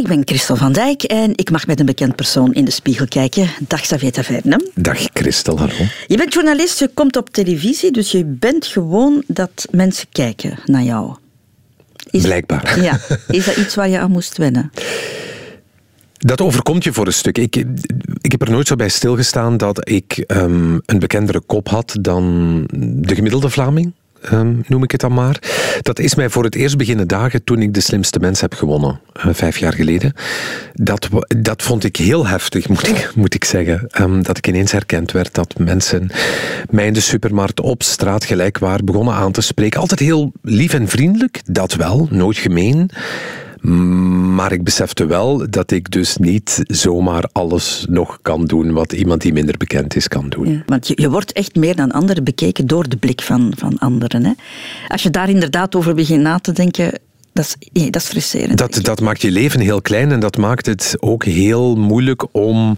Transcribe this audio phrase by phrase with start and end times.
[0.00, 3.06] Ik ben Christel van Dijk en ik mag met een bekend persoon in de spiegel
[3.08, 3.50] kijken.
[3.68, 4.70] Dag Xavier Taverne.
[4.74, 5.74] Dag Christel, hallo.
[6.06, 10.82] Je bent journalist, je komt op televisie, dus je bent gewoon dat mensen kijken naar
[10.82, 11.16] jou.
[12.10, 12.82] Is, Blijkbaar.
[12.82, 13.00] Ja.
[13.28, 14.70] Is dat iets waar je aan moest wennen?
[16.12, 17.38] Dat overkomt je voor een stuk.
[17.38, 17.56] Ik,
[18.20, 22.64] ik heb er nooit zo bij stilgestaan dat ik um, een bekendere kop had dan
[22.76, 23.92] de gemiddelde Vlaming.
[24.32, 25.38] Um, noem ik het dan maar.
[25.82, 29.00] Dat is mij voor het eerst beginnen dagen toen ik de slimste mens heb gewonnen,
[29.26, 30.12] uh, vijf jaar geleden.
[30.74, 33.86] Dat, dat vond ik heel heftig, moet ik, moet ik zeggen.
[34.00, 36.10] Um, dat ik ineens herkend werd dat mensen
[36.70, 39.80] mij in de supermarkt op straat gelijk waren begonnen aan te spreken.
[39.80, 42.90] Altijd heel lief en vriendelijk, dat wel, nooit gemeen.
[43.60, 49.20] Maar ik besefte wel dat ik dus niet zomaar alles nog kan doen wat iemand
[49.20, 50.52] die minder bekend is kan doen.
[50.52, 53.78] Ja, want je, je, wordt echt meer dan anderen bekeken door de blik van, van
[53.78, 54.24] anderen.
[54.24, 54.32] Hè?
[54.88, 56.92] Als je daar inderdaad over begint na te denken,
[57.32, 58.58] dat is, dat is frustrerend.
[58.58, 62.76] Dat, dat maakt je leven heel klein en dat maakt het ook heel moeilijk om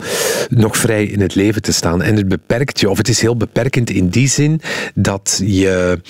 [0.49, 2.03] nog vrij in het leven te staan.
[2.03, 4.61] En het beperkt je, of het is heel beperkend in die zin
[4.95, 6.01] dat je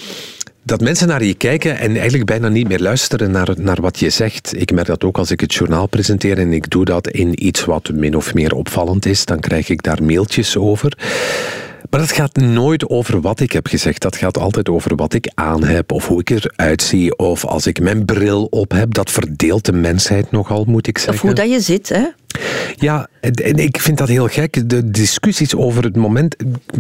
[0.63, 4.11] dat mensen naar je kijken en eigenlijk bijna niet meer luisteren naar, naar wat je
[4.11, 4.61] zegt.
[4.61, 7.65] Ik merk dat ook als ik het journaal presenteer en ik doe dat in iets
[7.65, 10.99] wat min of meer opvallend is, dan krijg ik daar mailtjes over.
[11.93, 14.03] Maar dat gaat nooit over wat ik heb gezegd.
[14.03, 17.67] Dat gaat altijd over wat ik aan heb, of hoe ik eruit zie, of als
[17.67, 18.95] ik mijn bril op heb.
[18.95, 21.15] Dat verdeelt de mensheid nogal, moet ik zeggen.
[21.15, 22.07] Of hoe dat je zit, hè?
[22.77, 24.69] Ja, en ik vind dat heel gek.
[24.69, 26.37] De discussies over het moment.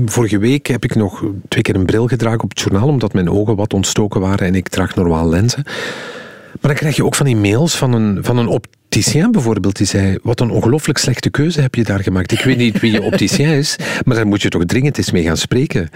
[0.06, 3.30] Vorige week heb ik nog twee keer een bril gedragen op het journaal, omdat mijn
[3.30, 5.62] ogen wat ontstoken waren en ik draag normaal lenzen.
[5.64, 8.48] Maar dan krijg je ook van die mails van een, van een
[8.96, 12.32] opticien bijvoorbeeld, die zei, wat een ongelooflijk slechte keuze heb je daar gemaakt.
[12.32, 15.22] Ik weet niet wie je opticien is, maar daar moet je toch dringend eens mee
[15.22, 15.88] gaan spreken.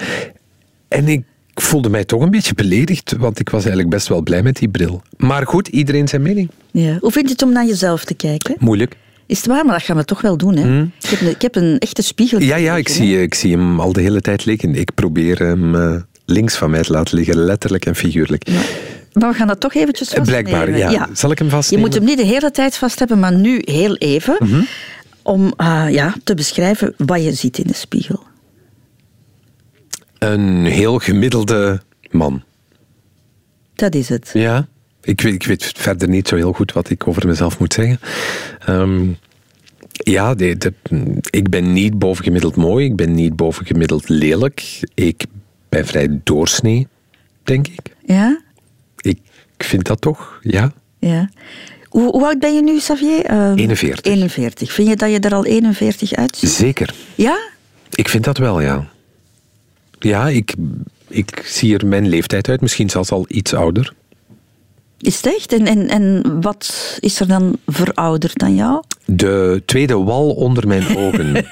[0.89, 4.43] En ik voelde mij toch een beetje beledigd, want ik was eigenlijk best wel blij
[4.43, 5.03] met die bril.
[5.17, 6.51] Maar goed, iedereen zijn mening.
[6.71, 6.97] Ja.
[7.01, 8.57] Hoe vind je het om naar jezelf te kijken?
[8.59, 8.97] Moeilijk.
[9.27, 9.65] Is het waar?
[9.65, 10.63] Maar dat gaan we toch wel doen, hè?
[10.63, 10.93] Hmm.
[11.03, 12.41] Ik, heb een, ik, heb een, echte spiegel.
[12.41, 14.75] Ja, ja ik, zie, ik zie hem al de hele tijd liggen.
[14.75, 18.49] Ik probeer hem uh, links van mij te laten liggen, letterlijk en figuurlijk.
[18.49, 18.61] Ja.
[19.19, 20.45] Maar we gaan dat toch eventjes vastnemen.
[20.45, 21.09] Blijkbaar, ja.
[21.13, 21.85] Zal ik hem vastnemen?
[21.85, 24.37] Je moet hem niet de hele tijd vast hebben, maar nu heel even.
[24.39, 24.67] Mm -hmm.
[25.23, 28.23] Om uh, ja, te beschrijven wat je ziet in de spiegel.
[30.19, 32.43] Een heel gemiddelde man.
[33.75, 34.31] Dat is het.
[34.33, 34.67] Ja.
[35.03, 38.01] Ik weet, ik weet verder niet zo heel goed wat ik over mezelf moet zeggen.
[38.69, 39.19] Um,
[39.93, 40.73] ja, de, de,
[41.31, 42.87] ik ben niet bovengemiddeld mooi.
[42.87, 44.81] Ik ben niet bovengemiddeld lelijk.
[44.95, 45.25] Ik
[45.69, 46.87] ben vrij doorsnee,
[47.43, 47.95] denk ik.
[48.07, 48.45] Ja?
[49.09, 50.73] Ik vind dat toch, ja.
[50.99, 51.31] Ja.
[51.85, 53.31] Hoe, hoe oud ben je nu, Xavier?
[53.31, 54.01] Uh, 41.
[54.13, 54.73] 41.
[54.73, 56.51] Vind je dat je er al 41 uitziet?
[56.51, 56.95] Zeker.
[57.15, 57.39] Ja?
[57.91, 58.89] Ik vind dat wel, ja.
[59.99, 60.55] Ja, ik,
[61.09, 62.61] ik zie er mijn leeftijd uit.
[62.61, 63.93] Misschien zelfs al iets ouder.
[64.99, 65.53] Is het echt?
[65.53, 68.83] En, en, en wat is er dan verouderd aan jou?
[69.05, 71.37] De tweede wal onder mijn ogen.
[71.37, 71.45] uh,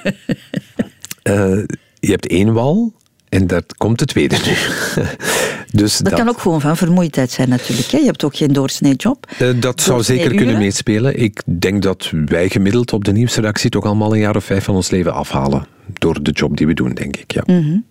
[1.99, 2.93] je hebt één wal
[3.35, 4.51] en daar komt de tweede nu.
[5.79, 7.91] dus dat, dat, kan ook gewoon van vermoeidheid zijn natuurlijk.
[7.91, 7.97] Hè?
[7.97, 9.27] Je hebt ook geen doorsnee job.
[9.41, 11.19] Uh, dat zou zeker kunnen meespelen.
[11.19, 14.75] Ik denk dat wij gemiddeld op de nieuwsredactie toch allemaal een jaar of vijf van
[14.75, 15.67] ons leven afhalen.
[15.93, 17.33] Door de job die we doen, denk ik.
[17.33, 17.43] Ja.
[17.45, 17.85] Mm -hmm.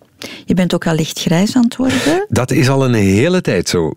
[0.45, 2.25] Je bent ook al licht grijs aan het worden?
[2.29, 3.93] Dat is al een hele tijd zo.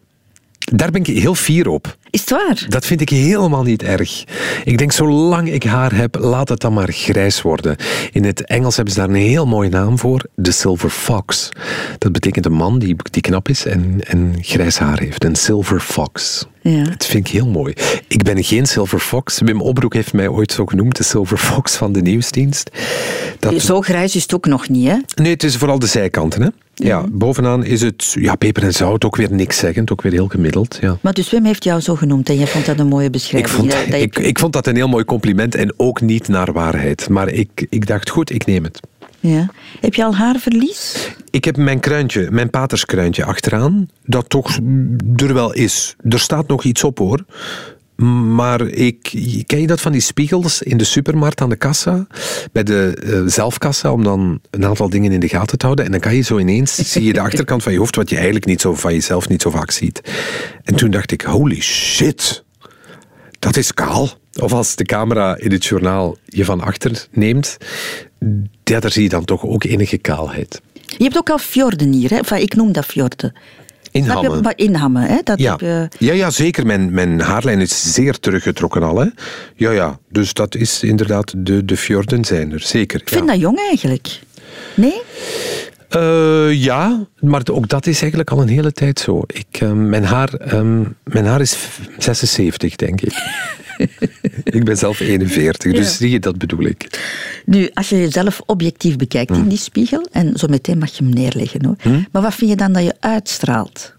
[0.58, 1.96] Daar ben ik heel fier op.
[2.10, 2.66] Is het waar?
[2.68, 4.24] Dat vind ik helemaal niet erg.
[4.64, 7.76] Ik denk, zolang ik haar heb, laat het dan maar grijs worden.
[8.12, 10.24] In het Engels hebben ze daar een heel mooie naam voor.
[10.34, 11.48] De Silver Fox.
[11.98, 15.24] Dat betekent een man die, die knap is en, en grijs haar heeft.
[15.24, 16.46] Een Silver Fox.
[16.60, 16.82] Ja.
[16.82, 17.74] Dat vind ik heel mooi.
[18.08, 19.40] Ik ben geen Silver Fox.
[19.44, 22.70] Wim Obroek heeft mij ooit zo genoemd, de Silver Fox van de nieuwsdienst.
[23.38, 23.60] Dat...
[23.60, 24.96] Zo grijs is het ook nog niet, hè?
[25.14, 26.48] Nee, het is vooral de zijkanten, hè?
[26.74, 30.28] Ja, bovenaan is het ja, peper en zout, ook weer niks zeggend, ook weer heel
[30.28, 30.78] gemiddeld.
[30.80, 30.98] Ja.
[31.00, 33.52] Maar dus Wim heeft jou zo genoemd en je vond dat een mooie beschrijving.
[33.52, 36.52] Ik vond dat, ik, ik vond dat een heel mooi compliment en ook niet naar
[36.52, 37.08] waarheid.
[37.08, 38.80] Maar ik, ik dacht, goed, ik neem het.
[39.20, 39.48] Ja.
[39.80, 41.14] Heb je al haarverlies?
[41.30, 44.58] Ik heb mijn kruintje, mijn paterskruintje achteraan, dat toch
[45.16, 45.96] er wel is.
[46.08, 47.24] Er staat nog iets op hoor.
[48.06, 49.00] Maar ik,
[49.46, 52.06] ken je dat van die spiegels in de supermarkt aan de kassa?
[52.52, 55.84] Bij de uh, zelfkassa, om dan een aantal dingen in de gaten te houden.
[55.84, 58.14] En dan kan je zo ineens, zie je de achterkant van je hoofd, wat je
[58.14, 60.00] eigenlijk niet zo van jezelf niet zo vaak ziet.
[60.64, 62.44] En toen dacht ik, holy shit,
[63.38, 64.08] dat is kaal.
[64.40, 67.56] Of als de camera in het journaal je van achter neemt,
[68.62, 70.60] daar zie je dan toch ook enige kaalheid.
[70.96, 72.36] Je hebt ook al fjorden hier, hè?
[72.36, 73.34] Ik noem dat fjorden.
[73.90, 74.54] Inhammen.
[74.56, 75.18] Inhammen, hè?
[75.24, 75.50] Dat ja.
[75.50, 75.88] Heb je...
[75.98, 76.66] ja, ja, zeker.
[76.66, 78.98] Mijn, mijn haarlijn is zeer teruggetrokken al.
[78.98, 79.06] Hè?
[79.54, 79.98] Ja, ja.
[80.08, 83.00] Dus dat is inderdaad, de, de fjorden zijn er, zeker.
[83.00, 84.20] Ik vind dat jong eigenlijk.
[84.74, 85.00] Nee?
[85.96, 89.22] Uh, ja, maar ook dat is eigenlijk al een hele tijd zo.
[89.26, 91.56] Ik, uh, mijn, haar, um, mijn haar is
[91.98, 93.12] 76, denk ik.
[94.44, 97.00] ik ben zelf 41, dus zie je, dat bedoel ik.
[97.44, 101.12] Nu, als je jezelf objectief bekijkt in die spiegel, en zo meteen mag je hem
[101.12, 101.76] neerleggen hoor,
[102.12, 103.96] maar wat vind je dan dat je uitstraalt?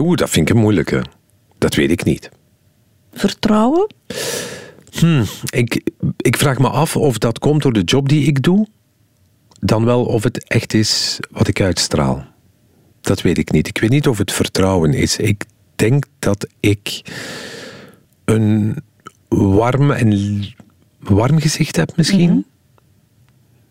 [0.00, 1.04] Oeh, dat vind ik een moeilijke.
[1.58, 2.28] Dat weet ik niet.
[3.12, 3.94] Vertrouwen?
[4.90, 8.66] Hmm, ik, ik vraag me af of dat komt door de job die ik doe,
[9.60, 12.26] dan wel of het echt is wat ik uitstraal.
[13.00, 13.68] Dat weet ik niet.
[13.68, 15.16] Ik weet niet of het vertrouwen is.
[15.16, 15.44] Ik
[15.76, 17.02] denk dat ik
[18.30, 18.76] een
[19.28, 20.42] warm en
[20.98, 22.30] warm gezicht heb misschien.
[22.30, 22.40] Mhm.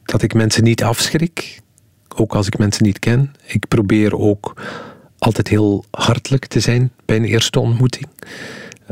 [0.03, 1.61] Dat ik mensen niet afschrik,
[2.15, 3.31] ook als ik mensen niet ken.
[3.45, 4.61] Ik probeer ook
[5.17, 8.07] altijd heel hartelijk te zijn bij een eerste ontmoeting.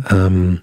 [0.03, 0.55] Ehm,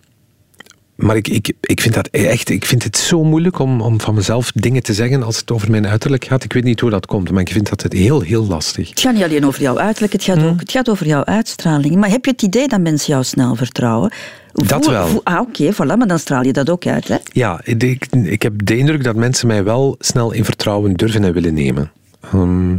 [0.96, 4.14] maar ik, ik, ik vind dat echt, ik vind het zo moeilijk om, om van
[4.14, 6.44] mezelf dingen te zeggen als het over mijn uiterlijk gaat.
[6.44, 8.88] Ik weet niet hoe dat komt, maar ik vind dat het heel, heel lastig.
[8.88, 10.46] Het gaat niet alleen over jouw uiterlijk, het gaat, Hmm.
[10.46, 11.94] ook, het gaat over jouw uitstraling.
[11.94, 14.12] Maar heb je het idee dat mensen jou snel vertrouwen?
[14.52, 15.20] Dat wel.
[15.24, 17.16] ah, oké, voilà, maar dan straal je dat ook uit, hè?
[17.32, 21.32] Ja, ik, ik heb de indruk dat mensen mij wel snel in vertrouwen durven en
[21.32, 21.92] willen nemen.
[22.20, 22.76] Ehm,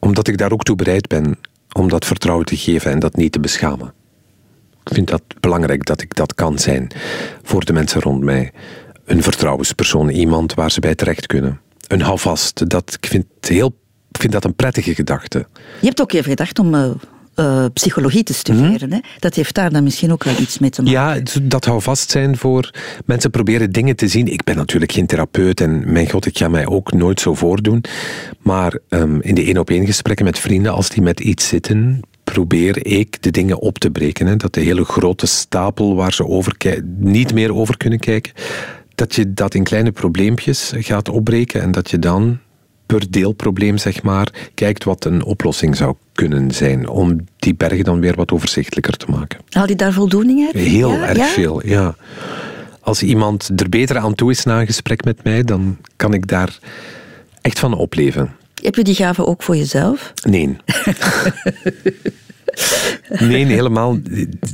[0.00, 1.38] omdat ik daar ook toe bereid ben
[1.72, 3.92] om dat vertrouwen te geven en dat niet te beschamen.
[4.84, 6.90] Ik vind dat belangrijk dat ik dat kan zijn
[7.42, 8.52] voor de mensen rond mij.
[9.04, 11.60] Een vertrouwenspersoon, iemand waar ze bij terecht kunnen.
[11.86, 13.74] Een houvast, dat, ik, vind heel,
[14.10, 15.46] ik vind dat een prettige gedachte.
[15.80, 16.90] Je hebt ook even gedacht om eh,
[17.34, 18.92] eh, psychologie te studeren.
[18.92, 18.98] Hè?
[19.18, 21.00] Dat heeft daar dan misschien ook wel iets mee te maken.
[21.00, 22.70] Ja, dat hou vast zijn voor
[23.04, 24.26] mensen proberen dingen te zien.
[24.26, 27.84] Ik ben natuurlijk geen therapeut en mijn god, ik ga mij ook nooit zo voordoen.
[28.38, 32.00] Maar ehm, in de één op één gesprekken met vrienden, als die met iets zitten,
[32.32, 34.26] probeer ik de dingen op te breken.
[34.26, 34.36] Hè.
[34.36, 36.56] Dat de hele grote stapel waar ze over
[36.98, 38.32] niet meer over kunnen kijken,
[38.94, 42.38] dat je dat in kleine probleempjes gaat opbreken en dat je dan
[42.86, 46.88] per deelprobleem, zeg maar, kijkt wat een oplossing zou kunnen zijn.
[46.88, 49.38] Om die bergen dan weer wat overzichtelijker te maken.
[49.50, 50.54] Haal je daar voldoening uit?
[50.54, 51.06] Heel Ja?
[51.08, 51.26] erg Ja?
[51.26, 51.94] veel, ja.
[52.80, 56.26] Als iemand er beter aan toe is na een gesprek met mij, dan kan ik
[56.26, 56.58] daar
[57.40, 58.30] echt van opleven.
[58.62, 60.12] Heb je die gave ook voor jezelf?
[60.22, 60.56] Nee.
[63.28, 63.98] nee, helemaal,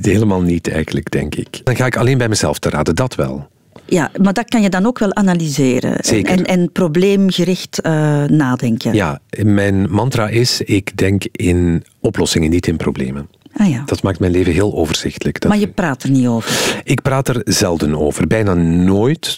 [0.02, 1.60] helemaal niet eigenlijk, denk ik.
[1.64, 3.48] Dan ga ik alleen bij mezelf te raden, dat wel.
[3.84, 5.96] Ja, maar dat kan je dan ook wel analyseren.
[6.04, 6.32] Zeker.
[6.32, 7.92] En, en probleemgericht eh,
[8.24, 8.94] nadenken.
[8.94, 13.28] Ja, mijn mantra is, ik denk in oplossingen, niet in problemen.
[13.56, 13.82] Ah, ja.
[13.86, 15.40] Dat maakt mijn leven heel overzichtelijk.
[15.40, 16.80] Dat- Maar je praat er niet over.
[16.84, 19.34] Ik praat er zelden over, bijna nooit.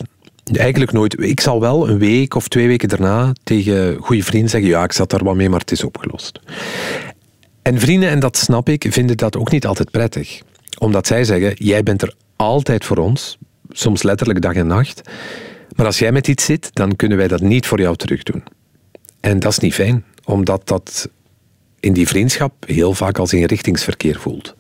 [0.53, 1.21] Eigenlijk nooit.
[1.23, 4.93] Ik zal wel een week of twee weken daarna tegen goede vrienden zeggen: Ja, ik
[4.93, 6.41] zat daar wat mee, maar het is opgelost.
[7.63, 10.43] En vrienden, en dat snap ik, vinden dat ook niet altijd prettig.
[10.79, 15.01] Omdat zij zeggen: Jij bent er altijd voor ons, soms letterlijk dag en nacht.
[15.77, 18.43] Maar als jij met iets zit, dan kunnen wij dat niet voor jou terugdoen.
[19.21, 21.09] En dat is niet fijn, omdat dat
[21.81, 24.55] in die vriendschap heel vaak als inrichtingsverkeer voelt.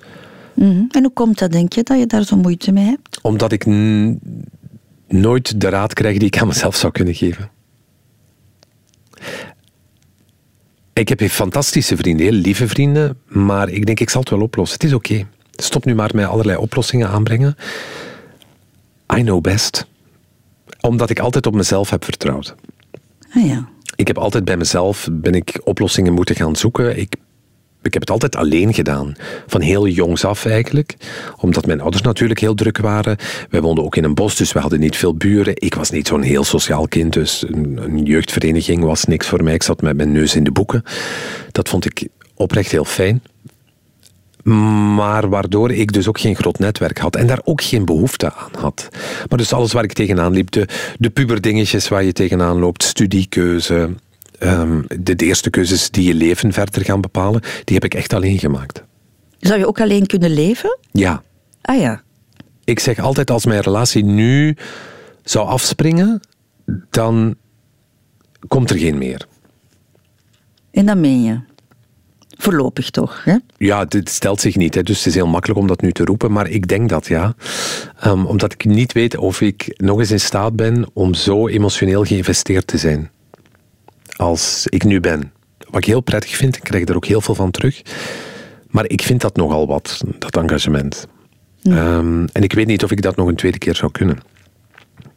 [0.55, 0.85] Mhm.
[0.91, 3.20] En hoe komt dat, denk je, dat je daar zo moeite mee hebt?
[3.23, 3.67] Omdat ik
[5.08, 7.50] nooit de raad krijg die ik aan mezelf zou kunnen geven.
[11.00, 14.79] Ik heb fantastische vrienden, heel lieve vrienden, maar ik denk ik zal het wel oplossen.
[14.81, 15.26] Het is oké.
[15.50, 17.56] Stop nu maar met allerlei oplossingen aanbrengen.
[19.17, 19.87] I know best.
[20.81, 22.55] Omdat ik altijd op mezelf heb vertrouwd.
[23.35, 23.69] Ah ja.
[23.97, 26.99] Ik heb altijd bij mezelf ben ik oplossingen moeten gaan zoeken.
[26.99, 27.14] Ik,
[27.82, 29.15] ik heb het altijd alleen gedaan.
[29.47, 30.97] Van heel jongs af eigenlijk.
[31.37, 33.17] Omdat mijn ouders natuurlijk heel druk waren.
[33.50, 35.52] Wij woonden ook in een bos, dus we hadden niet veel buren.
[35.57, 39.55] Ik was niet zo'n heel sociaal kind, dus een, een jeugdvereniging was niks voor mij.
[39.55, 40.83] Ik zat met mijn neus in de boeken.
[41.52, 43.23] Dat vond ik oprecht heel fijn.
[44.95, 48.50] Maar waardoor ik dus ook geen groot netwerk had en daar ook geen behoefte aan
[48.59, 48.88] had.
[49.28, 53.90] Maar dus alles waar ik tegenaan liep, de, de puberdingetjes waar je tegenaan loopt, studiekeuze,
[54.40, 58.12] ehm, de, de eerste keuzes die je leven verder gaan bepalen, die heb ik echt
[58.12, 58.85] alleen gemaakt.
[59.38, 60.78] Zou je ook alleen kunnen leven?
[60.92, 61.23] Ja,
[61.62, 62.02] Ah ja.
[62.64, 64.56] ik zeg altijd als mijn relatie nu
[65.25, 66.20] zou afspringen,
[66.90, 67.35] dan
[68.49, 69.26] komt er geen meer.
[70.70, 71.40] En dat meen je.
[72.38, 73.37] Voorlopig toch, hè?
[73.56, 76.04] Ja, dit stelt zich niet, hè, dus het is heel makkelijk om dat nu te
[76.04, 77.35] roepen, maar ik denk dat ja.
[78.00, 82.04] Ehm, omdat ik niet weet of ik nog eens in staat ben om zo emotioneel
[82.04, 83.11] geïnvesteerd te zijn
[84.21, 85.33] als ik nu ben.
[85.59, 87.83] Wat ik heel prettig vind, ik krijg er ook heel veel van terug.
[88.69, 91.07] Maar ik vind dat nogal wat, dat engagement.
[91.62, 94.19] Ehm, en ik weet niet of ik dat nog een tweede keer zou kunnen.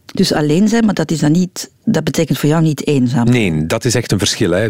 [0.06, 3.30] Dus alleen zijn, maar dat, is dan niet, dat betekent voor jou niet eenzaam.
[3.30, 4.52] Nee, dat is echt een verschil.
[4.52, 4.66] Hè.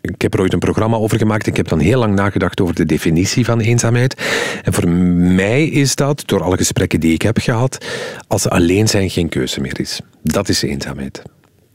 [0.00, 1.46] Ik heb er ooit een programma over gemaakt.
[1.46, 4.22] Ik heb dan heel lang nagedacht over de definitie van eenzaamheid.
[4.62, 7.86] En voor mij is dat, door alle gesprekken die ik heb gehad,
[8.28, 10.00] als alleen zijn geen keuze meer is.
[10.22, 11.22] Dat is eenzaamheid.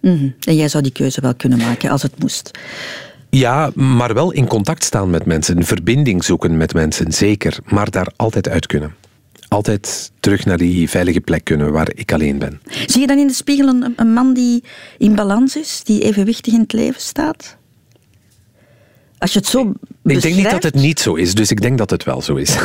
[0.02, 0.30] Mhm.
[0.40, 2.52] En jij zou die keuze wel kunnen maken als het moest.
[3.30, 7.58] Ja, maar wel in contact staan met mensen, verbinding zoeken met mensen, zeker.
[7.66, 8.96] Maar daar altijd uit kunnen.
[9.48, 12.62] altijd terug naar die veilige plek kunnen waar ik alleen ben.
[12.86, 14.64] Zie je dan in de spiegel een, een man die
[14.98, 17.58] in balans is, die evenwichtig in het leven staat?
[19.18, 21.78] Als je het zo Ik denk niet dat het niet zo is, dus ik denk
[21.78, 22.58] dat het wel zo is.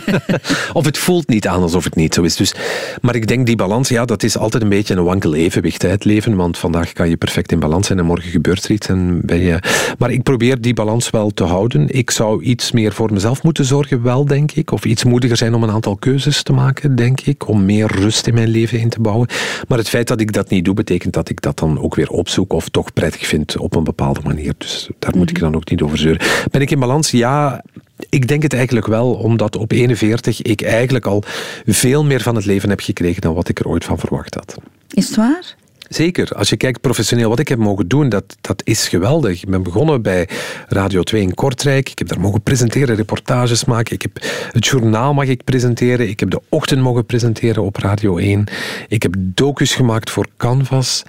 [0.72, 2.36] of het voelt niet aan alsof het niet zo is.
[2.36, 2.54] Dus,
[3.00, 6.04] maar ik denk die balans, ja, dat is altijd een beetje een wankel evenwicht, het
[6.04, 6.36] leven.
[6.36, 8.86] Want vandaag kan je perfect in balans zijn en morgen gebeurt er iets.
[8.86, 9.58] En ben je...
[9.98, 11.88] Maar ik probeer die balans wel te houden.
[11.88, 14.72] Ik zou iets meer voor mezelf moeten zorgen, wel, denk ik.
[14.72, 17.48] Of iets moediger zijn om een aantal keuzes te maken, denk ik.
[17.48, 19.28] Om meer rust in mijn leven in te bouwen.
[19.68, 22.10] Maar het feit dat ik dat niet doe, betekent dat ik dat dan ook weer
[22.10, 24.54] opzoek of toch prettig vind op een bepaalde manier.
[24.58, 26.20] Dus daar moet ik dan ook niet over zeuren.
[26.50, 27.10] Ben ik in balans?
[27.10, 27.64] Ja,
[28.08, 31.22] ik denk het eigenlijk wel, omdat op 41 ik eigenlijk al
[31.66, 34.56] veel meer van het leven heb gekregen dan wat ik er ooit van verwacht had.
[34.88, 35.54] Is het waar?
[35.90, 36.32] Zeker.
[36.34, 39.42] Als je kijkt professioneel wat ik heb mogen doen, dat, dat is geweldig.
[39.42, 40.28] Ik ben begonnen bij
[40.68, 41.88] Radio 2 in Kortrijk.
[41.88, 43.94] Ik heb daar mogen presenteren, reportages maken.
[43.94, 44.18] Ik heb
[44.52, 46.08] het journaal mag ik presenteren.
[46.08, 48.44] Ik heb de ochtend mogen presenteren op Radio 1.
[48.88, 51.02] Ik heb docus gemaakt voor Canvas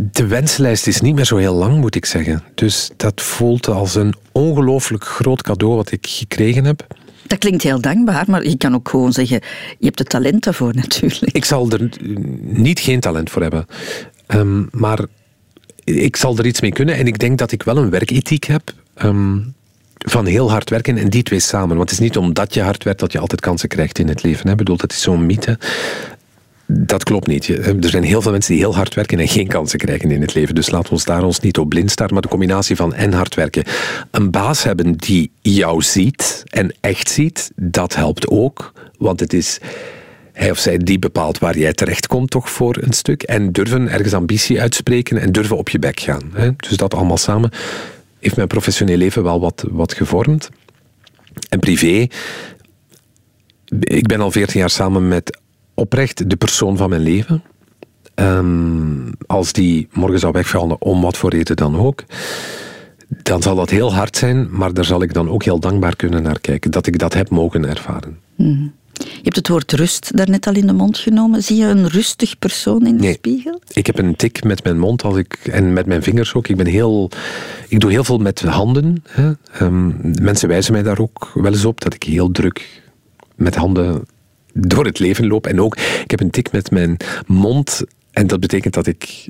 [0.00, 2.42] de wenslijst is niet meer zo heel lang, moet ik zeggen.
[2.54, 6.86] Dus dat voelt als een ongelooflijk groot cadeau wat ik gekregen heb.
[7.26, 9.40] Dat klinkt heel dankbaar, maar je kan ook gewoon zeggen:
[9.78, 11.32] je hebt het talent daarvoor natuurlijk.
[11.32, 11.90] Ik zal er
[12.40, 13.66] niet geen talent voor hebben.
[14.28, 15.04] Um, maar
[15.84, 16.94] ik zal er iets mee kunnen.
[16.94, 18.72] En ik denk dat ik wel een werkethiek heb.
[19.02, 19.54] Um,
[19.98, 21.76] van heel hard werken en die twee samen.
[21.76, 24.22] Want het is niet omdat je hard werkt dat je altijd kansen krijgt in het
[24.22, 24.50] leven.
[24.50, 25.58] Ik bedoel, dat is zo'n mythe.
[26.72, 27.48] Dat klopt niet.
[27.48, 30.34] Er zijn heel veel mensen die heel hard werken en geen kansen krijgen in het
[30.34, 30.54] leven.
[30.54, 32.12] Dus laten we ons daar ons niet op blind staren.
[32.12, 33.64] Maar de combinatie van en hard werken.
[34.10, 38.72] Een baas hebben die jou ziet en echt ziet, dat helpt ook.
[38.98, 39.58] Want het is
[40.32, 43.22] hij of zij die bepaalt waar jij terechtkomt toch voor een stuk.
[43.22, 46.32] En durven ergens ambitie uitspreken en durven op je bek gaan.
[46.56, 47.50] Dus dat allemaal samen
[48.18, 50.50] heeft mijn professioneel leven wel wat, wat gevormd.
[51.48, 52.06] En privé,
[53.80, 55.38] ik ben al veertien jaar samen met
[55.80, 57.42] oprecht de persoon van mijn leven.
[58.14, 62.04] Um, als die morgen zou wegvallen, om wat voor reden dan ook,
[63.08, 66.22] dan zal dat heel hard zijn, maar daar zal ik dan ook heel dankbaar kunnen
[66.22, 68.18] naar kijken, dat ik dat heb mogen ervaren.
[68.36, 68.72] Mm.
[68.92, 71.42] Je hebt het woord rust daarnet al in de mond genomen.
[71.42, 73.60] Zie je een rustig persoon in de nee, spiegel?
[73.72, 76.48] Ik heb een tik met mijn mond als ik, en met mijn vingers ook.
[76.48, 77.10] Ik, ben heel,
[77.68, 79.02] ik doe heel veel met handen.
[79.08, 79.32] Hè.
[79.62, 82.82] Um, mensen wijzen mij daar ook wel eens op dat ik heel druk
[83.34, 84.04] met handen
[84.54, 85.46] door het leven loop.
[85.46, 87.82] En ook, ik heb een tik met mijn mond.
[88.10, 89.28] En dat betekent dat ik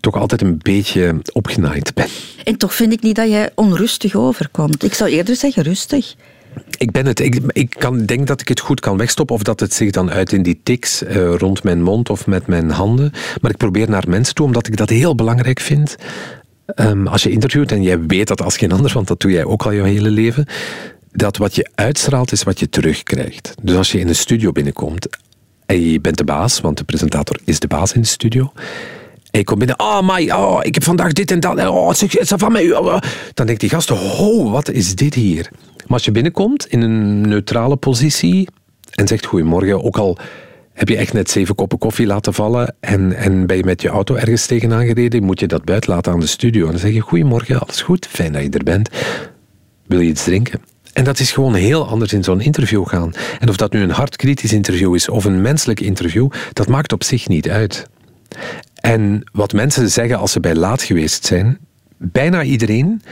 [0.00, 2.06] toch altijd een beetje opgenaaid ben.
[2.44, 4.84] En toch vind ik niet dat jij onrustig overkomt.
[4.84, 6.14] Ik zou eerder zeggen rustig.
[6.78, 7.20] Ik ben het.
[7.20, 9.34] Ik, ik kan, denk dat ik het goed kan wegstoppen.
[9.34, 12.46] Of dat het zich dan uit in die tics uh, rond mijn mond of met
[12.46, 13.12] mijn handen.
[13.40, 15.96] Maar ik probeer naar mensen toe, omdat ik dat heel belangrijk vind.
[16.76, 19.44] Um, als je interviewt, en jij weet dat als geen ander, want dat doe jij
[19.44, 20.46] ook al je hele leven
[21.12, 23.54] dat wat je uitstraalt is wat je terugkrijgt.
[23.62, 25.08] Dus als je in een studio binnenkomt
[25.66, 28.52] en je bent de baas, want de presentator is de baas in de studio.
[29.30, 32.16] En je komt binnen, oh my, oh, ik heb vandaag dit en dat, oh, zeg,
[32.16, 32.76] is van mij?
[32.76, 32.98] Oh, oh.
[33.34, 35.48] Dan denkt die gast, oh, wat is dit hier?
[35.76, 38.48] Maar als je binnenkomt in een neutrale positie
[38.90, 40.18] en zegt goedemorgen, ook al
[40.72, 43.88] heb je echt net zeven koppen koffie laten vallen en, en ben je met je
[43.88, 46.64] auto ergens tegenaan gereden, moet je dat buiten laten aan de studio.
[46.64, 48.88] En dan zeg je goedemorgen, alles goed, fijn dat je er bent.
[49.86, 50.60] Wil je iets drinken?
[50.92, 53.12] En dat is gewoon heel anders in zo'n interview gaan.
[53.38, 57.04] En of dat nu een hardkritisch interview is of een menselijk interview, dat maakt op
[57.04, 57.86] zich niet uit.
[58.74, 61.58] En wat mensen zeggen als ze bij laat geweest zijn,
[61.96, 63.02] bijna iedereen,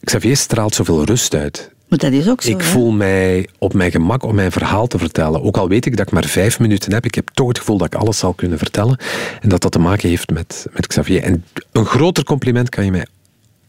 [0.00, 1.74] Xavier straalt zoveel rust uit.
[1.88, 2.50] Maar dat is ook zo.
[2.50, 5.42] Ik voel mij op mijn gemak om mijn verhaal te vertellen.
[5.42, 7.78] Ook al weet ik dat ik maar vijf minuten heb, ik heb toch het gevoel
[7.78, 8.98] dat ik alles zal kunnen vertellen.
[9.40, 11.22] En dat dat te maken heeft met, met Xavier.
[11.22, 13.06] En een groter compliment kan je mij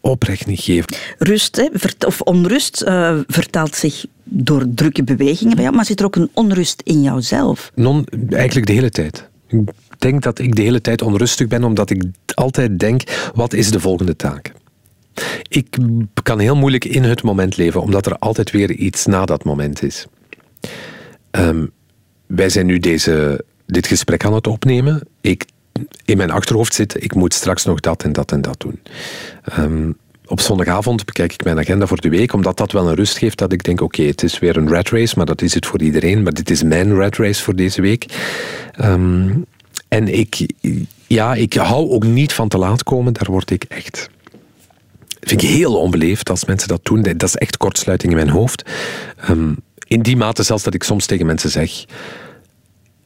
[0.08, 0.94] oprecht niet geven.
[1.18, 1.68] Rust hè,
[2.06, 6.30] of onrust uh, vertaalt zich door drukke bewegingen bij jou, maar zit er ook een
[6.34, 7.70] onrust in jouzelf?
[7.74, 9.28] Non, eigenlijk de hele tijd.
[9.48, 13.70] Ik denk dat ik de hele tijd onrustig ben, omdat ik altijd denk, wat is
[13.70, 14.52] de volgende taak?
[15.48, 15.76] Ik
[16.22, 19.82] kan heel moeilijk in het moment leven, omdat er altijd weer iets na dat moment
[19.82, 20.06] is.
[21.30, 21.70] Um,
[22.26, 25.00] wij zijn nu deze, dit gesprek aan het opnemen.
[25.20, 25.44] Ik
[26.04, 28.80] in mijn achterhoofd zit, ik moet straks nog dat en dat en dat doen.
[29.58, 33.18] Um, op zondagavond bekijk ik mijn agenda voor de week, omdat dat wel een rust
[33.18, 35.66] geeft dat ik denk, oké, het is weer een rat race, maar dat is het
[35.66, 38.06] voor iedereen, maar dit is mijn rat race voor deze week.
[38.80, 39.44] Um,
[39.88, 40.46] en ik,
[41.06, 44.10] ja, ik hou ook niet van te laat komen, daar word ik echt...
[45.20, 47.02] vind ik heel onbeleefd als mensen dat doen.
[47.02, 48.70] Dat is echt kortsluiting in mijn hoofd.
[49.30, 49.56] Um,
[49.86, 51.84] in die mate zelfs dat ik soms tegen mensen zeg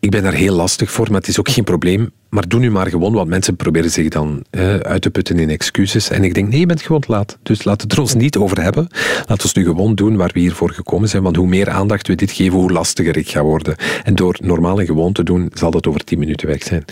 [0.02, 2.11] ik ben daar heel lastig voor, maar het is ook geen probleem.
[2.28, 4.44] Maar doe nu maar gewoon, want mensen proberen zich dan
[4.82, 6.11] uit te putten in excuses.
[6.11, 7.38] En ik denk, nee, je bent gewoon laat.
[7.42, 8.88] Dus we het er ons niet over hebben.
[9.26, 11.23] Laten we nu gewoon doen waar we hiervoor gekomen zijn.
[11.23, 13.76] Want hoe meer aandacht we dit geven, hoe lastiger ik ga worden.
[14.04, 16.85] En door normaal en gewoon te doen, zal dat over tien minuten weg zijn.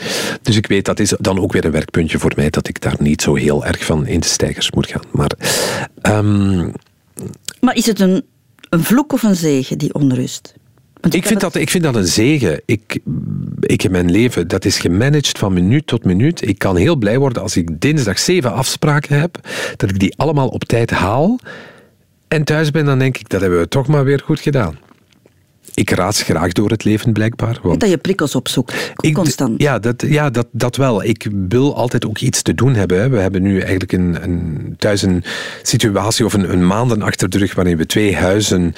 [0.43, 2.97] Dus ik weet, dat is dan ook weer een werkpuntje voor mij, dat ik daar
[2.99, 5.05] niet zo heel erg van in de stijgers moet gaan.
[5.11, 5.33] Maar,
[6.03, 6.73] um...
[7.61, 8.25] maar is het een,
[8.69, 10.55] een vloek of een zegen, die onrust?
[11.11, 12.63] Ik vind, dat, ik vind dat een zegen.
[12.65, 12.99] Ik,
[13.61, 16.49] ik in mijn leven, dat is gemanaged van minuut tot minuut.
[16.49, 19.39] Ik kan heel blij worden als ik dinsdag zeven afspraken heb,
[19.77, 21.39] dat ik die allemaal op tijd haal.
[22.29, 24.79] En thuis ben, dan denk ik, dat hebben we toch maar weer goed gedaan
[25.81, 27.59] ik raas graag door het leven, blijkbaar.
[27.63, 29.63] Want dat je prikkels opzoekt, constant.
[29.63, 31.05] Ja, dat, ja dat, dat wel.
[31.05, 33.11] Ik wil altijd ook iets te doen hebben.
[33.11, 35.25] We hebben nu eigenlijk een, een, thuis een
[35.63, 38.75] situatie of een, een maanden achter de rug waarin we twee huizen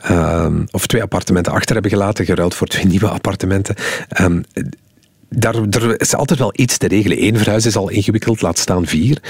[0.00, 3.74] ehm, of twee appartementen achter hebben gelaten, geruild voor twee nieuwe appartementen.
[4.20, 4.44] Um,
[5.28, 7.22] daar, er is altijd wel iets te regelen.
[7.22, 9.22] Eén verhuis is al ingewikkeld, laat staan vier.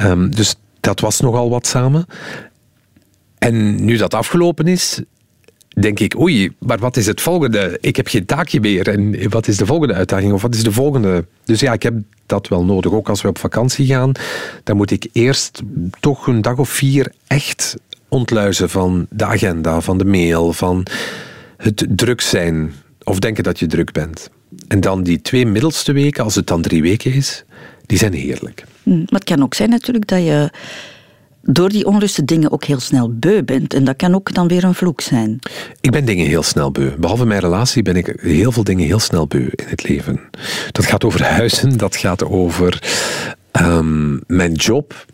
[0.00, 2.06] Um, dus dat was nogal wat samen.
[3.38, 5.00] En nu dat afgelopen is,
[5.80, 7.78] denk ik, oei, maar wat is het volgende?
[7.80, 8.88] Ik heb geen taakje meer.
[8.88, 10.32] En wat is de volgende uitdaging?
[10.32, 11.24] Of wat is de volgende?
[11.44, 11.94] Dus ja, ik heb
[12.26, 12.92] dat wel nodig.
[12.92, 14.12] Ook als we op vakantie gaan,
[14.64, 15.62] dan moet ik eerst
[16.00, 17.76] toch een dag of vier echt
[18.08, 20.86] ontluizen van de agenda, van de mail, van
[21.56, 22.72] het druk zijn.
[23.04, 24.30] Of denken dat je druk bent.
[24.68, 27.44] En dan die twee middelste weken, als het dan drie weken is,
[27.86, 28.64] die zijn heerlijk.
[28.82, 30.50] Hm, maar het kan ook zijn natuurlijk dat je
[31.42, 33.74] door die onrustige dingen ook heel snel beu bent.
[33.74, 35.38] En dat kan ook dan weer een vloek zijn.
[35.80, 36.90] Ik ben dingen heel snel beu.
[36.98, 40.20] Behalve mijn relatie ben ik heel veel dingen heel snel beu in het leven.
[40.72, 42.82] Dat gaat over huizen, dat gaat over
[43.50, 45.06] ehm, mijn job,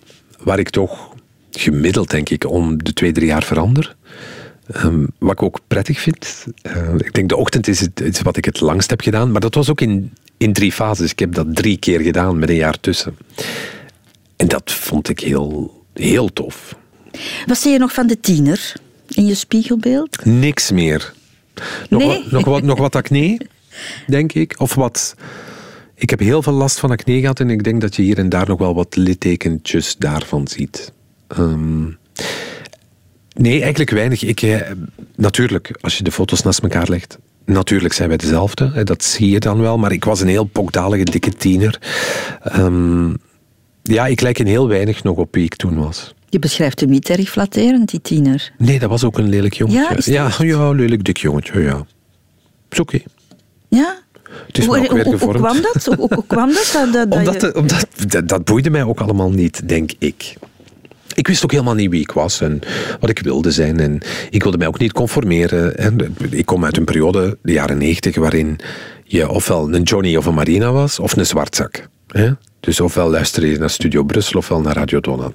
[0.43, 1.15] waar ik toch
[1.51, 3.97] gemiddeld, denk ik, om de twee, drie jaar verander.
[4.85, 6.47] Um, wat ik ook prettig vind.
[6.63, 9.41] Uh, ik denk de ochtend is, het, is wat ik het langst heb gedaan, maar
[9.41, 11.11] dat was ook in, in drie fases.
[11.11, 13.17] Ik heb dat drie keer gedaan met een jaar tussen.
[14.37, 16.77] En dat vond ik heel Heel tof.
[17.47, 18.73] Wat zie je nog van de tiener
[19.09, 20.25] in je spiegelbeeld?
[20.25, 21.13] Niks meer.
[21.89, 22.09] Nog, nee.
[22.09, 23.41] wat, nog, wat, nog wat acne,
[24.07, 24.55] denk ik.
[24.59, 25.15] Of wat...
[25.95, 28.29] Ik heb heel veel last van acne gehad en ik denk dat je hier en
[28.29, 30.93] daar nog wel wat littekentjes daarvan ziet.
[31.29, 31.85] Ehm,
[33.35, 34.23] nee, eigenlijk weinig.
[34.23, 34.61] Ik, eh,
[35.17, 38.85] natuurlijk, als je de foto's naast elkaar legt, natuurlijk zijn wij dezelfde.
[38.85, 39.79] Dat zie je dan wel.
[39.79, 41.81] Maar ik was een heel pokdalige, dikke tiener.
[42.57, 43.17] Um,
[43.89, 46.15] ja, ik lijk een heel weinig nog op wie ik toen was.
[46.29, 48.53] Je beschrijft hem niet erg flatterend, die tiener.
[48.59, 50.13] Nee, dat was ook een lelijk jongetje.
[50.13, 51.87] Ja, ja, ja, lelijk dik jongetje, ja.
[52.69, 52.99] Is oké.
[53.69, 53.99] Ja?
[54.47, 55.23] Het is hoe, ook weer gevormd.
[55.23, 55.85] Hoe kwam dat?
[55.85, 56.71] Hoe, hoe kwam dat?
[56.73, 57.55] dat, dat omdat, je...
[57.55, 60.35] omdat dat, dat boeide mij ook allemaal niet, denk ik.
[61.15, 62.61] Ik wist ook helemaal niet wie ik was en
[63.01, 63.81] wat ik wilde zijn.
[63.81, 65.77] En ik wilde mij ook niet conformeren.
[65.77, 68.59] En ik kom uit een periode, de jaren negentig, waarin
[69.05, 71.89] je ofwel een Johnny of een Marina was, of een zwartzak.
[72.61, 75.33] Dus ofwel luister je naar Studio Brussel ofwel naar Radio Donau.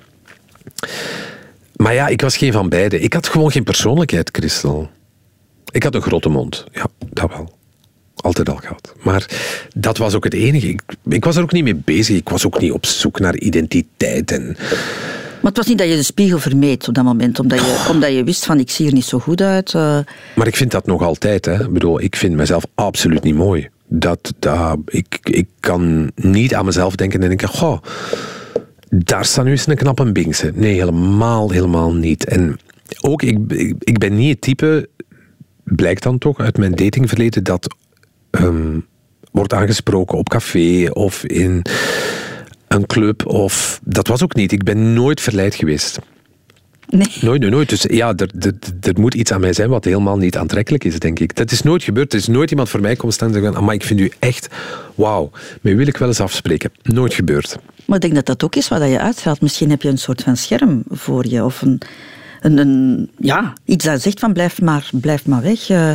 [1.75, 2.99] Maar ja, ik was geen van beide.
[2.99, 4.89] Ik had gewoon geen persoonlijkheid, Christel.
[5.71, 6.65] Ik had een grote mond.
[6.71, 7.57] Ja, dat wel.
[8.15, 8.93] Altijd al gehad.
[9.01, 9.29] Maar
[9.75, 10.67] dat was ook het enige.
[10.67, 12.17] Ik, ik was er ook niet mee bezig.
[12.17, 14.31] Ik was ook niet op zoek naar identiteit.
[14.31, 14.45] En...
[15.41, 18.11] Maar het was niet dat je de spiegel vermeed op dat moment, omdat je, omdat
[18.11, 19.73] je wist van ik zie er niet zo goed uit.
[19.73, 19.99] Uh...
[20.35, 21.45] Maar ik vind dat nog altijd.
[21.45, 21.63] Hè.
[21.63, 26.65] Ik bedoel, ik vind mezelf absoluut niet mooi dat, dat, ik, ik kan niet aan
[26.65, 27.81] mezelf denken en denken, goh,
[28.89, 30.51] daar staat nu eens een knappe binkse.
[30.55, 32.25] Nee, helemaal, helemaal niet.
[32.25, 32.59] En
[33.01, 33.37] ook, ik,
[33.79, 34.89] ik, ben niet het type,
[35.63, 37.75] blijkt dan toch uit mijn datingverleden, dat
[38.29, 38.79] ehm,
[39.31, 41.61] wordt aangesproken op café of in
[42.67, 43.25] een club.
[43.25, 44.51] Of, dat was ook niet.
[44.51, 45.99] Ik ben nooit verleid geweest.
[46.93, 47.07] Nee.
[47.21, 47.69] Nooit, nooit, nooit.
[47.69, 50.99] Dus ja, er, er, er, moet iets aan mij zijn wat helemaal niet aantrekkelijk is,
[50.99, 51.35] denk ik.
[51.35, 52.13] Dat is nooit gebeurd.
[52.13, 54.47] Er is nooit iemand voor mij komen staan en zeggen, maar ik vind u echt,
[54.95, 56.71] wauw, mij wil ik wel eens afspreken.
[56.83, 57.57] Nooit gebeurd.
[57.85, 59.41] Maar ik denk dat dat ook is wat je uitstraalt.
[59.41, 61.81] Misschien heb je een soort van scherm voor je, of een...
[62.41, 65.69] Een, een, ja, iets dat zegt van blijf maar, blijf maar weg.
[65.69, 65.91] Uh,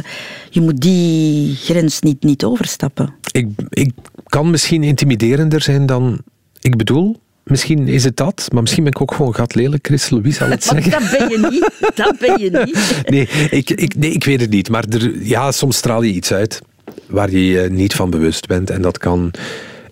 [0.50, 3.14] je moet die grens niet, niet overstappen.
[3.32, 3.92] Ik, ik
[4.26, 6.20] kan misschien intimiderender zijn dan
[6.60, 7.16] ik bedoel.
[7.48, 10.20] Misschien is het dat, maar misschien ben ik ook gewoon gat lelijk, Christel.
[10.20, 10.90] Wie zal het zeggen?
[10.90, 11.96] dat ben je niet.
[11.96, 13.02] Dat ben je niet.
[13.14, 14.68] nee, ik, ik, nee, ik weet het niet.
[14.68, 16.60] Maar er, ja, soms straal je iets uit
[17.06, 18.70] waar je je niet van bewust bent.
[18.70, 19.30] En dat kan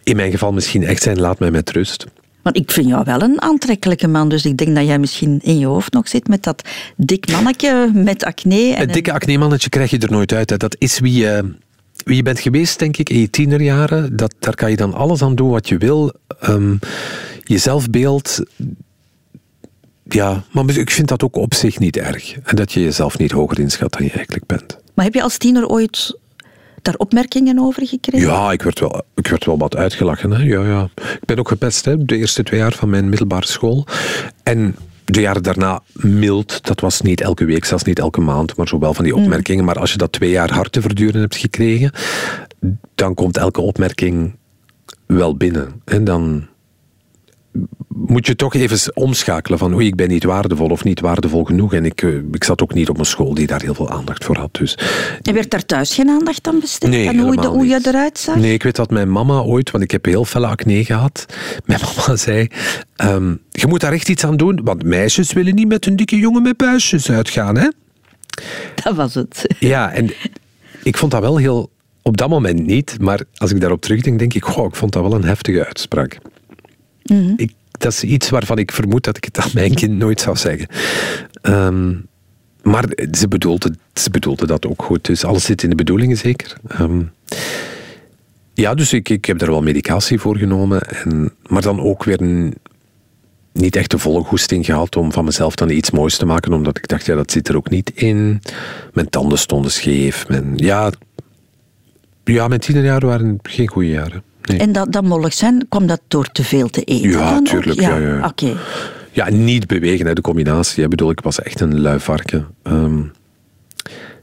[0.02, 2.06] in mijn geval misschien echt zijn, laat mij met rust.
[2.42, 5.58] Maar ik vind jou wel een aantrekkelijke man, dus ik denk dat jij misschien in
[5.58, 8.74] je hoofd nog zit met dat dik mannetje met acne.
[8.74, 10.50] En een dikke acne-mannetje krijg je er nooit uit.
[10.50, 10.56] Hè.
[10.56, 11.54] Dat is wie je,
[12.04, 14.16] wie je bent geweest, denk ik, in je tienerjaren.
[14.16, 16.12] Dat, daar kan je dan alles aan doen wat je wil.
[16.48, 16.78] Um,
[17.48, 18.40] je zelfbeeld.
[20.02, 22.38] Ja, maar ik vind dat ook op zich niet erg.
[22.38, 24.78] En dat je jezelf niet hoger inschat dan je eigenlijk bent.
[24.94, 26.18] Maar heb je als tiener ooit
[26.82, 28.28] daar opmerkingen over gekregen?
[28.28, 30.30] Ja, ik werd wel, ik werd wel wat uitgelachen.
[30.30, 30.42] Hè.
[30.42, 30.88] Ja, ja.
[30.94, 33.86] Ik ben ook gepest hè, de eerste twee jaar van mijn middelbare school.
[34.42, 38.68] En de jaren daarna mild, dat was niet elke week, zelfs niet elke maand, maar
[38.68, 39.64] zo wel van die opmerkingen.
[39.64, 41.92] Maar als je dat twee jaar hard te verduren hebt gekregen,
[42.94, 44.36] dan komt elke opmerking
[45.06, 45.80] wel binnen.
[45.84, 46.46] En dan
[47.88, 51.74] moet je toch even omschakelen van oei, ik ben niet waardevol of niet waardevol genoeg.
[51.74, 54.24] En ik, eh, ik zat ook niet op een school die daar heel veel aandacht
[54.24, 54.54] voor had.
[54.54, 54.78] Dus.
[55.22, 56.90] En werd daar thuis geen aandacht aan besteed?
[56.90, 58.36] Nee, aan hoe, de, hoe je eruit zag?
[58.36, 61.26] Nee, ik weet dat mijn mama ooit, want ik heb heel felle acne gehad.
[61.64, 62.48] Mijn mama zei,
[62.96, 66.16] ehm, je moet daar echt iets aan doen, want meisjes willen niet met een dikke
[66.16, 67.68] jongen met buisjes uitgaan, hè?
[68.74, 69.54] Dat was het.
[69.58, 70.10] Ja, en
[70.82, 71.70] ik vond dat wel heel...
[72.02, 75.02] Op dat moment niet, maar als ik daarop terugdenk, denk ik, goh, ik vond dat
[75.02, 76.18] wel een heftige uitspraak.
[77.06, 77.32] Mhm.
[77.36, 80.36] ik, dat is iets waarvan ik vermoed dat ik het aan mijn kind nooit zou
[80.36, 80.68] zeggen.
[81.42, 81.94] Ehm,
[82.62, 85.04] maar ze bedoelde, ze bedoelde dat ook goed.
[85.04, 86.56] Dus alles zit in de bedoelingen zeker.
[86.68, 87.02] Ehm,
[88.54, 90.80] ja, dus ik, ik heb er wel medicatie voor genomen.
[90.80, 92.54] En, maar dan ook weer een,
[93.52, 96.52] niet echt de volle goesting gehad om van mezelf dan iets moois te maken.
[96.52, 98.40] Omdat ik dacht, ja, dat zit er ook niet in.
[98.92, 100.28] Mijn tanden stonden scheef.
[100.28, 100.90] Mijn, ja,
[102.24, 104.22] ja, mijn tienerjaren waren geen goede jaren.
[104.46, 104.58] Nee.
[104.58, 107.10] En dat, dat mollig zijn, kwam dat door te veel te eten?
[107.10, 107.46] Ja, dan ook?
[107.46, 108.26] tuurlijk, ja, ja.
[108.26, 108.56] Oké.
[109.12, 110.84] Ja, niet bewegen, hè, de combinatie.
[110.84, 112.46] Ik bedoel, ik was echt een lui varken.
[112.62, 113.02] Ehm,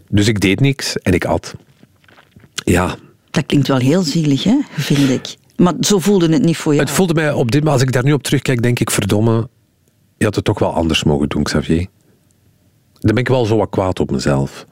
[0.09, 1.55] dus ik deed niks en ik at.
[2.55, 2.95] Ja,
[3.31, 4.57] Dat klinkt wel heel zielig, hè?
[4.71, 5.35] vind ik.
[5.55, 6.85] Maar zo voelde het niet voor jou.
[6.85, 9.49] het voelde mij op dit moment, als ik daar nu op terugkijk, denk ik, verdomme,
[10.17, 11.87] je had het toch wel anders mogen doen, Xavier.
[12.99, 14.65] Dan ben ik wel zo wat kwaad op mezelf.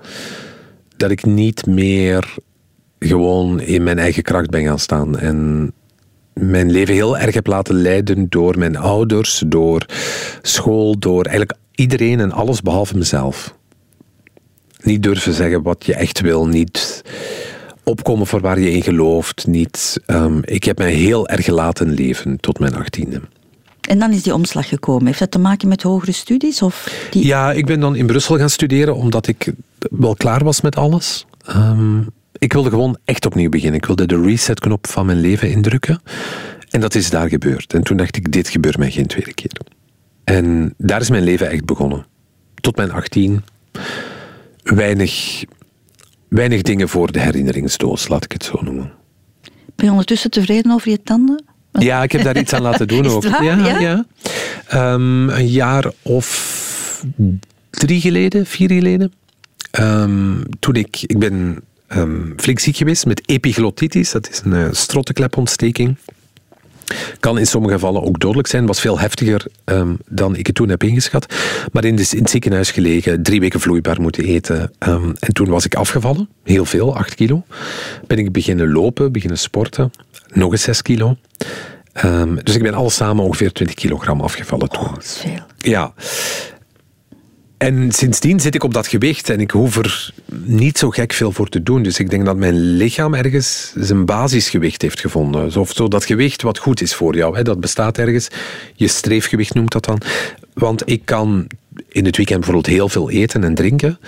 [0.98, 2.36] Dat ik niet meer
[3.06, 5.18] gewoon in mijn eigen kracht ben gaan staan.
[5.18, 5.72] En
[6.34, 9.86] mijn leven heel erg heb laten leiden door mijn ouders, door
[10.42, 13.56] school, door eigenlijk iedereen en alles behalve mezelf.
[14.84, 17.04] Niet durven zeggen wat je echt wil, niet
[17.84, 19.48] opkomen voor waar je in gelooft.
[19.48, 23.22] Niet, ehm, ik heb mij heel erg laten leven tot mijn achttiende.
[23.82, 25.06] En dan is die omslag gekomen.
[25.06, 26.62] Heeft dat te maken met hogere studies?
[26.62, 27.26] Of die...
[27.26, 31.26] Ja, ik ben dan in Brussel gaan studeren omdat ik wel klaar was met alles.
[31.46, 32.00] Ehm,
[32.41, 33.80] ik wilde gewoon echt opnieuw beginnen.
[33.80, 36.01] Ik wilde de resetknop van mijn leven indrukken.
[36.69, 37.73] En dat is daar gebeurd.
[37.73, 39.51] En toen dacht ik, dit gebeurt mij geen tweede keer.
[40.23, 42.06] En daar is mijn leven echt begonnen.
[42.56, 43.43] Tot mijn 18.
[44.63, 45.43] Weinig,
[46.27, 48.91] weinig dingen voor de herinneringsdoos, laat ik het zo noemen.
[49.75, 51.43] Ben je ondertussen tevreden over je tanden?
[51.71, 53.23] Ja, ik heb daar iets aan laten doen ook.
[53.23, 53.43] waar?
[53.43, 53.80] Ja, Ja?
[53.80, 54.06] ja.
[54.67, 57.06] Ehm, een jaar of
[57.69, 59.13] drie geleden, vier geleden.
[59.71, 64.12] Ehm, toen ik, ik ben ehm, flink ziek geweest met epiglottitis.
[64.12, 65.97] Dat is een strottenklepontsteking.
[67.19, 68.65] Kan in sommige gevallen ook dodelijk zijn.
[68.65, 71.34] Was veel heftiger ehm, dan ik het toen heb ingeschat.
[71.71, 74.71] Maar in, de, in het ziekenhuis gelegen, drie weken vloeibaar moeten eten.
[74.80, 77.43] Ehm, en toen was ik afgevallen, heel veel, acht kilo.
[78.08, 79.91] Ben ik beginnen lopen, beginnen sporten.
[80.34, 81.17] Nog eens zes kilo.
[82.43, 84.88] Dus ik ben alles samen ongeveer 20 kilogram afgevallen toen.
[84.93, 85.45] Dat is veel.
[85.58, 85.93] Ja.
[87.62, 91.32] En sindsdien zit ik op dat gewicht en ik hoef er niet zo gek veel
[91.32, 91.84] voor te doen.
[91.84, 95.52] Dus ik denk dat mijn lichaam ergens zijn basisgewicht heeft gevonden.
[95.52, 97.36] Zo dat gewicht wat goed is voor jou.
[97.36, 97.43] Hè.
[97.43, 98.28] Dat bestaat ergens.
[98.76, 100.02] Je streefgewicht noemt dat dan.
[100.54, 101.47] Want ik kan
[101.88, 104.00] in het weekend bijvoorbeeld heel veel eten en drinken.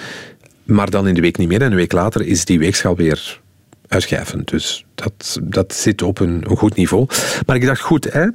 [0.64, 1.62] Maar dan in de week niet meer.
[1.62, 3.42] En een week later is die weegschaal weer
[3.88, 4.48] uitgijvend.
[4.48, 7.08] Dus dat, dat zit op een, een goed niveau.
[7.46, 8.28] Maar ik dacht, goed, hè,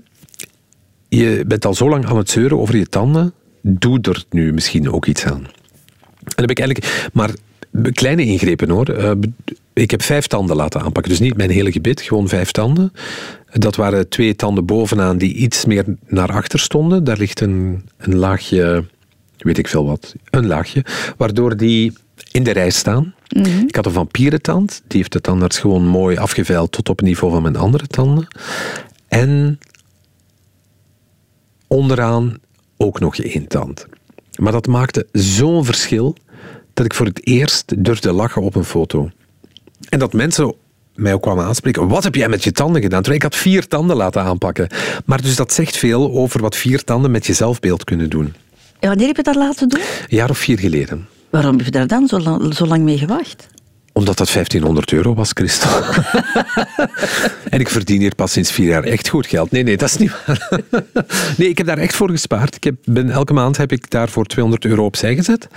[1.08, 3.32] je bent al zo lang aan het zeuren over je tanden.
[3.70, 5.44] Doe er nu misschien ook iets aan.
[5.44, 7.30] En dan heb ik eigenlijk maar
[7.92, 8.88] kleine ingrepen hoor.
[8.88, 9.10] Eh,
[9.72, 11.12] Ik heb vijf tanden laten aanpakken.
[11.12, 12.92] Dus niet mijn hele gebit, gewoon vijf tanden.
[13.52, 17.04] Dat waren twee tanden bovenaan die iets meer naar achter stonden.
[17.04, 18.84] Daar ligt een, een laagje,
[19.38, 20.84] weet ik veel wat, een laagje.
[21.16, 21.92] Waardoor die
[22.32, 23.14] in de rij staan.
[23.66, 24.82] Ik had een vampierentand.
[24.86, 28.26] Die heeft de tandarts gewoon mooi afgeveild tot op het niveau van mijn andere tanden.
[29.08, 29.58] En
[31.66, 32.38] onderaan
[32.78, 33.86] ook nog één tand.
[34.36, 36.16] Maar dat maakte zo'n verschil
[36.74, 39.10] dat ik voor het eerst durfde lachen op een foto.
[39.88, 40.54] En dat mensen
[40.94, 41.88] mij ook kwamen aanspreken.
[41.88, 43.02] Wat heb jij met je tanden gedaan?
[43.02, 44.68] Terwijl ik had vier tanden laten aanpakken.
[45.04, 48.34] Maar dus dat zegt veel over wat vier tanden met je zelfbeeld kunnen doen.
[48.80, 49.80] En wanneer heb je dat laten doen?
[49.80, 51.08] Een jaar of vier geleden.
[51.30, 53.48] Waarom heb je daar dan zo lang, zo lang mee gewacht?
[53.98, 55.82] Omdat dat 1500 euro was, Christel.
[57.50, 59.50] en ik verdien hier pas sinds vier jaar echt goed geld.
[59.50, 60.60] Nee, nee, dat is niet waar.
[61.38, 62.56] nee, ik heb daar echt voor gespaard.
[62.56, 65.48] Ik heb, ben, elke maand heb ik daarvoor 200 euro opzij gezet.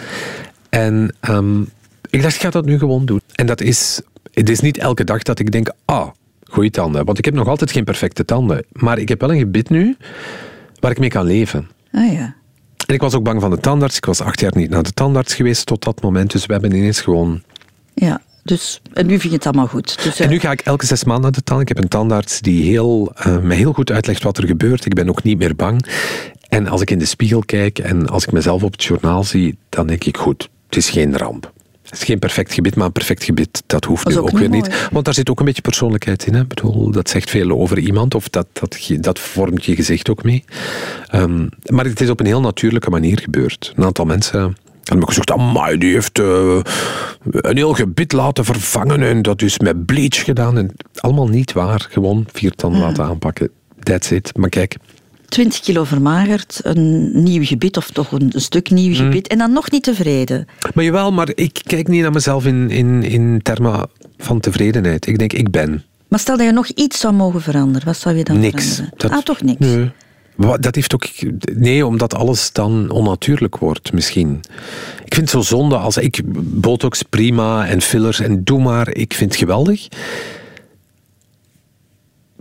[0.69, 1.61] En ehm,
[2.09, 3.21] ik dacht, ik ga dat nu gewoon doen.
[3.35, 4.01] En dat is,
[4.33, 6.07] het is niet elke dag dat ik denk, ah,
[6.43, 7.05] goeie tanden.
[7.05, 8.65] Want ik heb nog altijd geen perfecte tanden.
[8.71, 9.97] Maar ik heb wel een gebit nu
[10.79, 11.69] waar ik mee kan leven.
[11.91, 12.35] Ah ja.
[12.87, 13.97] En ik was ook bang van de tandarts.
[13.97, 16.31] Ik was acht jaar niet naar de tandarts geweest tot dat moment.
[16.31, 17.41] Dus we hebben ineens gewoon
[17.93, 20.03] Ja, Dus, en nu vind je het allemaal goed.
[20.03, 21.71] Dus, En nu eh, ga ik elke zes maanden naar de tandarts.
[21.71, 24.85] Ik heb een tandarts die heel, eh, mij heel goed uitlegt wat er gebeurt.
[24.85, 25.85] Ik ben ook niet meer bang.
[26.49, 29.57] En als ik in de spiegel kijk en als ik mezelf op het journaal zie,
[29.69, 31.51] dan denk ik goed, het is geen ramp.
[31.83, 34.37] Het is geen perfect gebit, maar een perfect gebit, dat hoeft Dat nu ook ook
[34.37, 34.87] weer niet.
[34.91, 36.33] Want daar zit ook een beetje persoonlijkheid in.
[36.33, 36.41] Hè?
[36.41, 40.23] Ik bedoel, dat zegt veel over iemand of dat, dat, dat vormt je gezicht ook
[40.23, 40.43] mee.
[41.07, 43.73] Ehm, maar het is op een heel natuurlijke manier gebeurd.
[43.75, 46.59] Een aantal mensen hebben me gezegd, amai, die heeft eh,
[47.31, 50.57] een heel gebit laten vervangen en dat is met bleach gedaan.
[50.57, 53.49] En allemaal niet waar, gewoon vier tanden laten aanpakken.
[53.83, 54.37] That's it.
[54.37, 54.75] Maar kijk,
[55.29, 59.05] 20 kilo vermagerd, een nieuw gebit of toch een, stuk nieuw Hmm.
[59.05, 60.47] gebit en dan nog niet tevreden.
[60.73, 65.07] Maar jawel, maar ik kijk niet naar mezelf in, in, in termen van tevredenheid.
[65.07, 65.83] Ik denk, ik ben.
[66.07, 68.65] Maar stel dat je nog iets zou mogen veranderen, wat zou je dan Niks.
[68.65, 68.93] veranderen?
[68.97, 69.59] Dat- ah, toch niks?
[69.59, 69.91] Nee.
[70.35, 71.07] Dat heeft ook...
[71.55, 74.41] Nee, omdat alles dan onnatuurlijk wordt, misschien.
[75.05, 76.21] Ik vind het zo zonde als ik...
[76.61, 78.93] Botox prima en fillers en doe maar.
[78.93, 79.87] Ik vind het geweldig.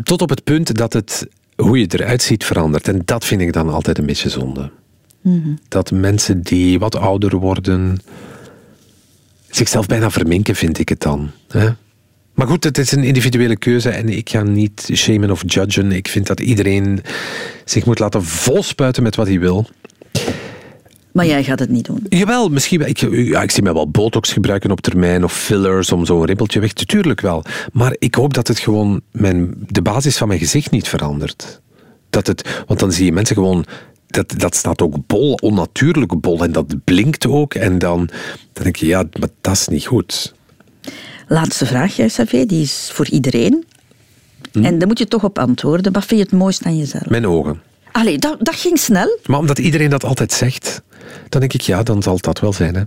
[0.03, 1.27] Tot op het punt dat het
[1.57, 2.89] hoe je eruit ziet verandert.
[2.89, 4.71] En dat vind ik dan altijd een beetje zonde.
[5.69, 7.99] Dat mensen die wat ouder worden...
[9.51, 11.31] zichzelf bijna verminken, vind ik het dan.
[11.49, 11.69] Hè?
[12.41, 15.93] Maar goed, het is een individuele keuze en ik ga niet shamen of judgen.
[15.93, 17.03] Ik vind dat iedereen
[17.65, 19.69] zich moet laten volspuiten met wat hij wil.
[21.13, 22.07] Maar jij gaat het niet doen.
[22.09, 22.81] Jawel, misschien.
[22.81, 26.61] Ik, ja, ik zie mij wel botox gebruiken op termijn of fillers om zo'n rimpeltje
[26.61, 27.45] weg te Tuurlijk wel.
[27.73, 31.61] Maar ik hoop dat het gewoon mijn, de basis van mijn gezicht niet verandert.
[32.11, 33.65] Dat het, want dan zie je mensen gewoon...
[34.07, 36.45] Dat, dat staat ook bol, onnatuurlijk bol.
[36.45, 37.55] En dat blinkt ook.
[37.55, 38.09] En dan,
[38.53, 40.39] dan denk je, ja, maar dat is niet goed.
[41.33, 43.65] Laatste vraag, jij, Xavier, die is voor iedereen.
[44.53, 44.65] Hm?
[44.65, 45.93] En daar moet je toch op antwoorden.
[45.93, 47.07] Wat vind je het mooist aan jezelf?
[47.09, 47.63] Mijn ogen.
[47.93, 49.19] Allee, dat, dat ging snel.
[49.27, 50.83] Maar omdat iedereen dat altijd zegt,
[51.29, 52.75] dan denk ik, ja, dan zal dat wel zijn.
[52.75, 52.83] Hè.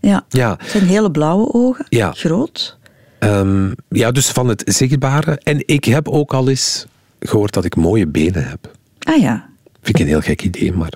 [0.00, 0.24] Ja.
[0.28, 0.54] Ja.
[0.58, 2.12] Het zijn hele blauwe ogen, Ja.
[2.12, 2.78] groot.
[3.18, 5.40] Ehm, ja, dus van het zichtbare.
[5.42, 6.86] En ik heb ook al eens
[7.20, 8.70] gehoord dat ik mooie benen heb.
[8.98, 9.48] Ah ja,
[9.82, 10.90] Vind ik een heel gek idee, maar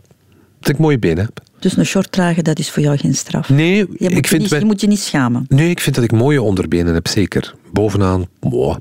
[0.61, 1.43] dat ik mooie benen heb.
[1.63, 3.49] Dus een short dragen, dat is voor jou geen straf.
[3.49, 5.45] Nee, je, moet ik je, vind niet, mijn- je moet je niet schamen.
[5.49, 7.55] nee, ik vind dat ik mooie onderbenen heb, zeker.
[7.73, 8.77] Bovenaan, wow.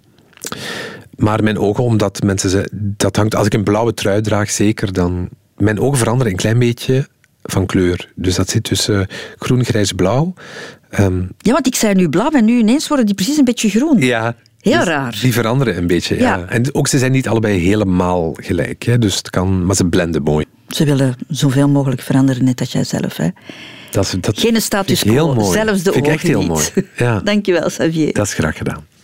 [1.16, 4.94] Maar mijn ogen, omdat mensen ze, dat hangt, als ik een blauwe trui draag, zeker,
[4.94, 5.30] dan.
[5.58, 7.08] Mijn ogen veranderen een klein beetje
[7.44, 8.12] van kleur.
[8.16, 10.34] Dus dat zit tussen groen, grijs, blauw.
[10.90, 13.70] Ehm, Ja, want ik zei nu blauw en nu ineens worden die precies een beetje
[13.70, 13.98] groen.
[14.00, 14.36] Ja.
[14.60, 15.18] Heel dus raar.
[15.22, 16.22] Die veranderen een beetje, ja.
[16.38, 16.46] Ja.
[16.50, 18.98] En ook ze zijn niet allebei helemaal gelijk, hè.
[18.98, 20.46] Dus het kan, maar ze blenden mooi.
[20.68, 23.18] Ze willen zoveel mogelijk veranderen, net als jij zelf.
[23.18, 23.28] Hè.
[23.92, 26.48] Dat is, dat Geen status ik quo, zelfs de vind ik ogen echt heel niet.
[26.48, 26.66] mooi.
[26.98, 28.14] Ja, Dankjewel, Xavier.
[28.14, 28.88] dat is graag gedaan.